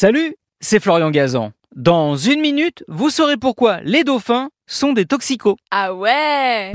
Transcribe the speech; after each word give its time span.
Salut, 0.00 0.36
c'est 0.60 0.78
Florian 0.78 1.10
Gazan. 1.10 1.50
Dans 1.74 2.14
une 2.14 2.40
minute, 2.40 2.84
vous 2.86 3.10
saurez 3.10 3.36
pourquoi 3.36 3.80
les 3.82 4.04
dauphins 4.04 4.48
sont 4.64 4.92
des 4.92 5.06
toxicos. 5.06 5.56
Ah 5.72 5.92
ouais 5.92 6.70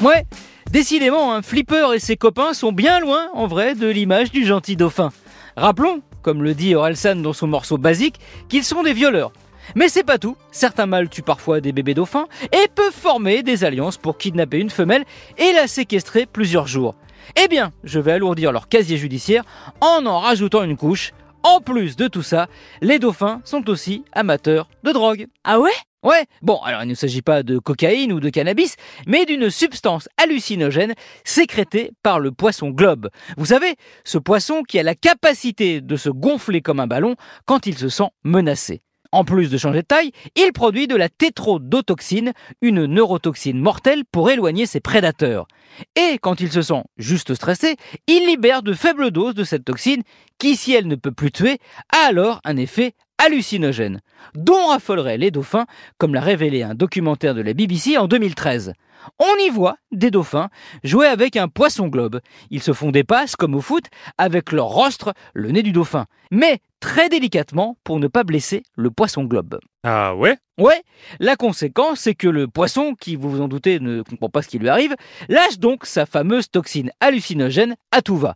Ouais, 0.00 0.24
décidément, 0.70 1.34
un 1.34 1.42
flipper 1.42 1.92
et 1.94 1.98
ses 1.98 2.16
copains 2.16 2.54
sont 2.54 2.70
bien 2.70 3.00
loin, 3.00 3.26
en 3.34 3.48
vrai, 3.48 3.74
de 3.74 3.88
l'image 3.88 4.30
du 4.30 4.46
gentil 4.46 4.76
dauphin. 4.76 5.10
Rappelons, 5.56 6.00
comme 6.22 6.44
le 6.44 6.54
dit 6.54 6.76
Orelsan 6.76 7.16
dans 7.16 7.32
son 7.32 7.48
morceau 7.48 7.76
basique, 7.76 8.20
qu'ils 8.48 8.62
sont 8.62 8.84
des 8.84 8.92
violeurs. 8.92 9.32
Mais 9.74 9.88
c'est 9.88 10.04
pas 10.04 10.18
tout, 10.18 10.36
certains 10.52 10.86
mâles 10.86 11.08
tuent 11.08 11.22
parfois 11.22 11.60
des 11.60 11.72
bébés 11.72 11.94
dauphins 11.94 12.28
et 12.52 12.68
peuvent 12.72 12.92
former 12.92 13.42
des 13.42 13.64
alliances 13.64 13.96
pour 13.96 14.16
kidnapper 14.16 14.60
une 14.60 14.70
femelle 14.70 15.04
et 15.38 15.52
la 15.54 15.66
séquestrer 15.66 16.24
plusieurs 16.24 16.68
jours. 16.68 16.94
Eh 17.34 17.48
bien, 17.48 17.72
je 17.82 17.98
vais 17.98 18.12
alourdir 18.12 18.52
leur 18.52 18.68
casier 18.68 18.96
judiciaire 18.96 19.42
en 19.80 20.06
en 20.06 20.20
rajoutant 20.20 20.62
une 20.62 20.76
couche. 20.76 21.12
En 21.44 21.60
plus 21.60 21.94
de 21.96 22.08
tout 22.08 22.22
ça, 22.22 22.48
les 22.80 22.98
dauphins 22.98 23.42
sont 23.44 23.68
aussi 23.68 24.02
amateurs 24.12 24.66
de 24.82 24.92
drogue. 24.92 25.26
Ah 25.44 25.60
ouais? 25.60 25.70
Ouais, 26.02 26.24
bon, 26.40 26.58
alors 26.62 26.82
il 26.82 26.88
ne 26.88 26.94
s'agit 26.94 27.20
pas 27.20 27.42
de 27.42 27.58
cocaïne 27.58 28.14
ou 28.14 28.20
de 28.20 28.30
cannabis, 28.30 28.76
mais 29.06 29.26
d'une 29.26 29.50
substance 29.50 30.08
hallucinogène 30.16 30.94
sécrétée 31.22 31.92
par 32.02 32.18
le 32.18 32.32
poisson 32.32 32.70
globe. 32.70 33.10
Vous 33.36 33.46
savez, 33.46 33.76
ce 34.04 34.16
poisson 34.16 34.62
qui 34.62 34.78
a 34.78 34.82
la 34.82 34.94
capacité 34.94 35.82
de 35.82 35.96
se 35.96 36.08
gonfler 36.08 36.62
comme 36.62 36.80
un 36.80 36.86
ballon 36.86 37.14
quand 37.44 37.66
il 37.66 37.76
se 37.76 37.90
sent 37.90 38.08
menacé. 38.22 38.80
En 39.14 39.22
plus 39.24 39.48
de 39.48 39.58
changer 39.58 39.82
de 39.82 39.86
taille, 39.86 40.10
il 40.34 40.52
produit 40.52 40.88
de 40.88 40.96
la 40.96 41.08
tétrodotoxine, 41.08 42.32
une 42.62 42.84
neurotoxine 42.84 43.60
mortelle 43.60 44.02
pour 44.10 44.28
éloigner 44.28 44.66
ses 44.66 44.80
prédateurs. 44.80 45.46
Et 45.94 46.18
quand 46.20 46.40
il 46.40 46.50
se 46.50 46.62
sent 46.62 46.82
juste 46.96 47.32
stressé, 47.36 47.76
il 48.08 48.26
libère 48.26 48.64
de 48.64 48.72
faibles 48.72 49.12
doses 49.12 49.36
de 49.36 49.44
cette 49.44 49.66
toxine 49.66 50.02
qui, 50.38 50.56
si 50.56 50.72
elle 50.72 50.88
ne 50.88 50.96
peut 50.96 51.12
plus 51.12 51.30
tuer, 51.30 51.58
a 51.92 52.08
alors 52.08 52.40
un 52.42 52.56
effet 52.56 52.94
hallucinogène, 53.18 54.00
dont 54.34 54.66
raffoleraient 54.66 55.16
les 55.16 55.30
dauphins, 55.30 55.66
comme 55.96 56.14
l'a 56.14 56.20
révélé 56.20 56.64
un 56.64 56.74
documentaire 56.74 57.36
de 57.36 57.42
la 57.42 57.54
BBC 57.54 57.96
en 57.96 58.08
2013. 58.08 58.72
On 59.20 59.46
y 59.46 59.50
voit 59.50 59.76
des 59.92 60.10
dauphins 60.10 60.48
jouer 60.82 61.06
avec 61.06 61.36
un 61.36 61.46
poisson 61.46 61.86
globe. 61.86 62.20
Ils 62.50 62.62
se 62.62 62.72
font 62.72 62.90
des 62.90 63.04
passes, 63.04 63.36
comme 63.36 63.54
au 63.54 63.60
foot, 63.60 63.84
avec 64.18 64.50
leur 64.50 64.66
rostre, 64.66 65.12
le 65.34 65.52
nez 65.52 65.62
du 65.62 65.70
dauphin, 65.70 66.06
mais 66.32 66.58
très 66.84 67.08
délicatement 67.08 67.78
pour 67.82 67.98
ne 67.98 68.08
pas 68.08 68.24
blesser 68.24 68.62
le 68.76 68.90
poisson 68.90 69.24
globe. 69.24 69.58
Ah 69.84 70.14
ouais? 70.14 70.36
Ouais, 70.58 70.82
la 71.18 71.34
conséquence, 71.34 72.00
c'est 72.00 72.14
que 72.14 72.28
le 72.28 72.46
poisson, 72.46 72.94
qui 72.94 73.16
vous 73.16 73.30
vous 73.30 73.40
en 73.40 73.48
doutez 73.48 73.80
ne 73.80 74.02
comprend 74.02 74.28
pas 74.28 74.42
ce 74.42 74.48
qui 74.48 74.58
lui 74.58 74.68
arrive, 74.68 74.94
lâche 75.30 75.58
donc 75.58 75.86
sa 75.86 76.04
fameuse 76.04 76.50
toxine 76.50 76.90
hallucinogène 77.00 77.74
à 77.90 78.02
tout 78.02 78.18
va. 78.18 78.34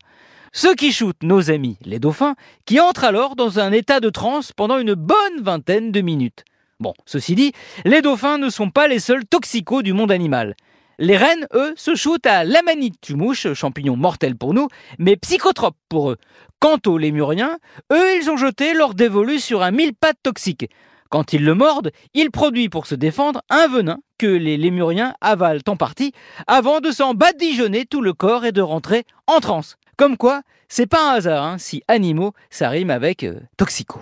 Ce 0.54 0.74
qui 0.74 0.92
shoot 0.92 1.14
nos 1.22 1.50
amis, 1.50 1.76
les 1.84 1.98
dauphins, 1.98 2.36
qui 2.64 2.80
entrent 2.80 3.04
alors 3.04 3.36
dans 3.36 3.60
un 3.60 3.70
état 3.70 4.00
de 4.00 4.08
transe 4.08 4.52
pendant 4.52 4.78
une 4.78 4.94
bonne 4.94 5.42
vingtaine 5.42 5.92
de 5.92 6.00
minutes. 6.00 6.46
Bon, 6.80 6.94
ceci 7.04 7.34
dit, 7.34 7.52
les 7.84 8.00
dauphins 8.00 8.38
ne 8.38 8.48
sont 8.48 8.70
pas 8.70 8.88
les 8.88 8.98
seuls 8.98 9.26
toxicos 9.26 9.82
du 9.82 9.92
monde 9.92 10.10
animal. 10.10 10.56
Les 11.00 11.16
rennes, 11.16 11.46
eux, 11.54 11.74
se 11.76 11.94
shootent 11.94 12.26
à 12.26 12.42
l'amanite 12.42 13.00
du 13.02 13.14
mouche, 13.14 13.52
champignon 13.54 13.96
mortel 13.96 14.34
pour 14.36 14.52
nous, 14.52 14.66
mais 14.98 15.16
psychotrope 15.16 15.76
pour 15.88 16.10
eux. 16.10 16.16
Quant 16.58 16.78
aux 16.86 16.98
lémuriens, 16.98 17.58
eux, 17.92 18.16
ils 18.16 18.28
ont 18.30 18.36
jeté 18.36 18.74
leur 18.74 18.94
dévolu 18.94 19.38
sur 19.38 19.62
un 19.62 19.70
mille 19.70 19.94
pattes 19.94 20.18
toxique. 20.24 20.68
Quand 21.08 21.32
ils 21.32 21.44
le 21.44 21.54
mordent, 21.54 21.92
il 22.14 22.32
produit 22.32 22.68
pour 22.68 22.86
se 22.86 22.96
défendre 22.96 23.42
un 23.48 23.68
venin 23.68 23.98
que 24.18 24.26
les 24.26 24.56
lémuriens 24.56 25.14
avalent 25.20 25.62
en 25.68 25.76
partie 25.76 26.12
avant 26.48 26.80
de 26.80 26.90
s'en 26.90 27.14
badigeonner 27.14 27.86
tout 27.86 28.02
le 28.02 28.12
corps 28.12 28.44
et 28.44 28.52
de 28.52 28.60
rentrer 28.60 29.04
en 29.28 29.38
transe. 29.38 29.76
Comme 29.96 30.16
quoi, 30.16 30.42
c'est 30.68 30.86
pas 30.86 31.12
un 31.12 31.14
hasard 31.14 31.44
hein, 31.44 31.58
si 31.58 31.82
animaux, 31.86 32.32
ça 32.50 32.68
rime 32.70 32.90
avec 32.90 33.22
euh, 33.22 33.38
toxico. 33.56 34.00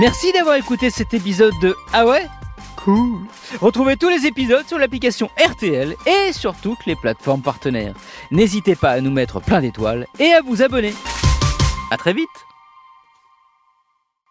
Merci 0.00 0.32
d'avoir 0.32 0.56
écouté 0.56 0.90
cet 0.90 1.12
épisode 1.12 1.54
de 1.62 1.74
Ah 1.92 2.06
ouais? 2.06 2.26
Retrouvez 3.60 3.96
tous 3.96 4.08
les 4.08 4.26
épisodes 4.26 4.66
sur 4.66 4.78
l'application 4.78 5.30
RTL 5.38 5.96
et 6.06 6.32
sur 6.32 6.54
toutes 6.54 6.84
les 6.86 6.96
plateformes 6.96 7.42
partenaires. 7.42 7.94
N'hésitez 8.30 8.76
pas 8.76 8.90
à 8.90 9.00
nous 9.00 9.10
mettre 9.10 9.40
plein 9.40 9.60
d'étoiles 9.60 10.06
et 10.18 10.32
à 10.32 10.42
vous 10.42 10.62
abonner. 10.62 10.94
À 11.90 11.96
très 11.96 12.12
vite 12.12 12.28